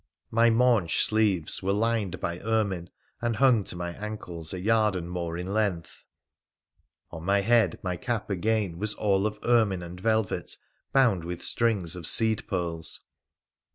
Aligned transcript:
My 0.31 0.49
maunch 0.49 1.03
sleeves 1.03 1.61
were 1.61 1.73
lined 1.73 2.19
by 2.19 2.39
ermine, 2.39 2.89
and 3.21 3.35
hung 3.35 3.63
to 3.65 3.75
my 3.75 3.91
ankles 3.91 4.51
a 4.51 4.59
yard 4.59 4.95
and 4.95 5.07
more 5.07 5.37
in 5.37 5.53
length. 5.53 6.05
On 7.11 7.23
my 7.23 7.41
head, 7.41 7.77
my 7.83 7.97
cap, 7.97 8.27
again, 8.31 8.79
was 8.79 8.95
all 8.95 9.27
of 9.27 9.37
ermine 9.43 9.83
and 9.83 9.99
velvet, 9.99 10.57
bound 10.91 11.23
with 11.23 11.43
strings 11.43 11.95
of 11.95 12.07
seed 12.07 12.47
pearls. 12.47 13.01